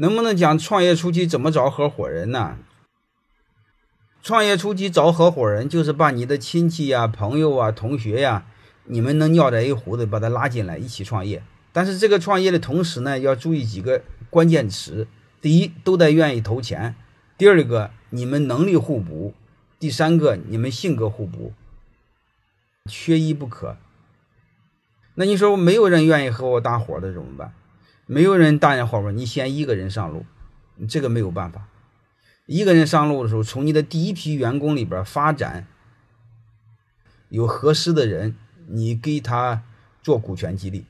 [0.00, 2.56] 能不能讲创业初期怎么找合伙人呢？
[4.22, 8.46] 创业初期找合伙人，就是把你的亲戚呀、朋友啊、同学呀，
[8.84, 11.42] 你们能尿在一壶的，把他拉进来一起创业。
[11.70, 15.06] 但是这个创业的同时呢，要注意几个关键词：
[15.42, 16.94] 第一，都得愿意投钱；
[17.36, 19.34] 第二个，你们能力互补；
[19.78, 21.52] 第三个，你们性格互补，
[22.86, 23.76] 缺一不可。
[25.16, 27.52] 那你说没有人愿意和我搭伙的怎么办？
[28.06, 30.24] 没有人答应伙伴，你先一个人上路，
[30.88, 31.68] 这个没有办法。
[32.46, 35.66] 一个人上路的时候，从你的第一批员工里边发展，
[37.28, 38.34] 有合适的人，
[38.66, 39.62] 你给他
[40.02, 40.84] 做股权激励。